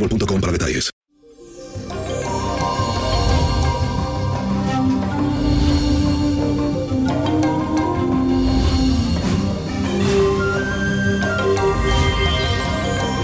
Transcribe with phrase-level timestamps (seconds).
[0.00, 0.90] boostmobile.com para detalles.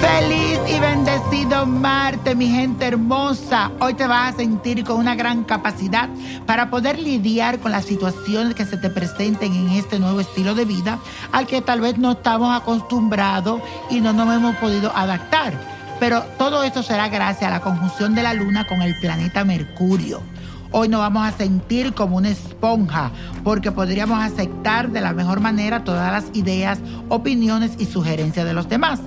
[0.00, 3.70] Feliz y bendecido Marte, mi gente hermosa.
[3.80, 6.08] Hoy te vas a sentir con una gran capacidad
[6.46, 10.64] para poder lidiar con las situaciones que se te presenten en este nuevo estilo de
[10.64, 10.98] vida
[11.32, 15.77] al que tal vez no estamos acostumbrados y no nos hemos podido adaptar.
[16.00, 20.22] Pero todo esto será gracias a la conjunción de la Luna con el planeta Mercurio.
[20.70, 23.10] Hoy nos vamos a sentir como una esponja
[23.42, 26.78] porque podríamos aceptar de la mejor manera todas las ideas,
[27.08, 29.00] opiniones y sugerencias de los demás.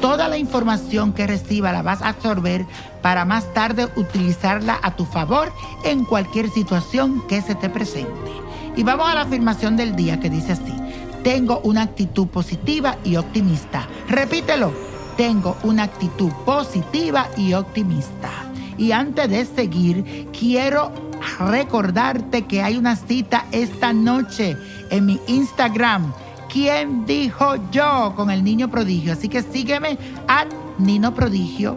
[0.00, 2.64] Toda la información que reciba la vas a absorber
[3.02, 5.52] para más tarde utilizarla a tu favor
[5.84, 8.30] en cualquier situación que se te presente.
[8.76, 10.74] Y vamos a la afirmación del día que dice así,
[11.22, 13.86] tengo una actitud positiva y optimista.
[14.08, 14.89] Repítelo,
[15.20, 18.30] tengo una actitud positiva y optimista.
[18.78, 20.92] Y antes de seguir, quiero
[21.38, 24.56] recordarte que hay una cita esta noche
[24.88, 26.10] en mi Instagram.
[26.50, 29.12] ¿Quién dijo yo con el niño prodigio?
[29.12, 30.46] Así que sígueme a
[30.78, 31.76] Nino Prodigio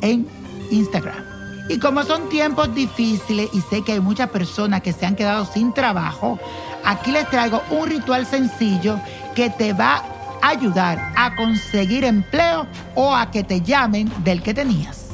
[0.00, 0.26] en
[0.70, 1.22] Instagram.
[1.68, 5.44] Y como son tiempos difíciles y sé que hay muchas personas que se han quedado
[5.44, 6.38] sin trabajo,
[6.86, 8.98] aquí les traigo un ritual sencillo
[9.34, 10.11] que te va
[10.42, 15.08] ayudar a conseguir empleo o a que te llamen del que tenías.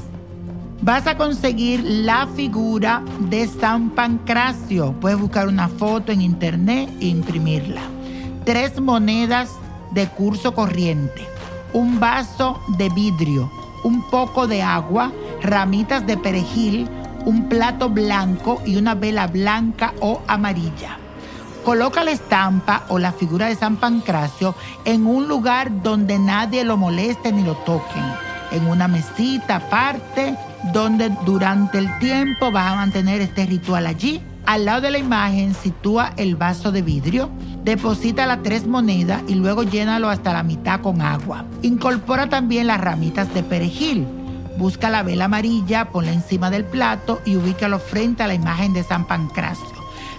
[0.81, 4.93] Vas a conseguir la figura de San Pancracio.
[5.01, 7.83] Puedes buscar una foto en internet e imprimirla.
[8.45, 9.51] Tres monedas
[9.93, 11.27] de curso corriente.
[11.73, 13.51] Un vaso de vidrio.
[13.85, 15.13] Un poco de agua.
[15.43, 16.89] Ramitas de perejil.
[17.27, 20.97] Un plato blanco y una vela blanca o amarilla.
[21.69, 24.55] Coloca la estampa o la figura de San Pancracio
[24.87, 28.05] en un lugar donde nadie lo moleste ni lo toquen.
[28.53, 30.35] En una mesita aparte
[30.73, 34.23] donde durante el tiempo vas a mantener este ritual allí.
[34.47, 37.29] Al lado de la imagen sitúa el vaso de vidrio,
[37.65, 41.45] deposita las tres monedas y luego llénalo hasta la mitad con agua.
[41.61, 44.07] Incorpora también las ramitas de perejil.
[44.57, 48.85] Busca la vela amarilla, ponla encima del plato y ubícalo frente a la imagen de
[48.85, 49.78] San Pancracio.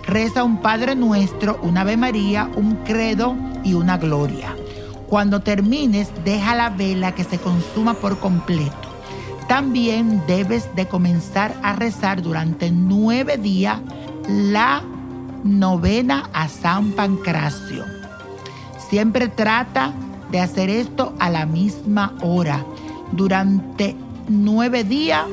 [0.10, 4.56] Reza un Padre Nuestro, una Ave María, un credo y una gloria.
[5.08, 8.76] Cuando termines, deja la vela que se consuma por completo.
[9.48, 13.82] También debes de comenzar a rezar durante nueve días
[14.28, 14.82] la
[15.44, 17.86] novena a San Pancracio.
[18.90, 19.94] Siempre trata
[20.32, 22.66] de hacer esto a la misma hora.
[23.12, 23.96] Durante
[24.28, 25.26] nueve días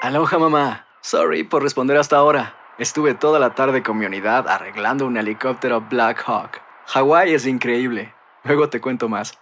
[0.03, 0.87] Aloha mamá.
[1.03, 2.55] Sorry por responder hasta ahora.
[2.79, 6.61] Estuve toda la tarde con mi unidad arreglando un helicóptero Black Hawk.
[6.87, 8.15] Hawái es increíble.
[8.45, 9.39] Luego te cuento más.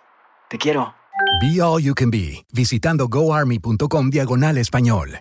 [0.49, 0.95] Te quiero.
[1.41, 5.21] Be All You Can Be, visitando goarmy.com diagonal español.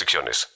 [0.01, 0.49] restricciones.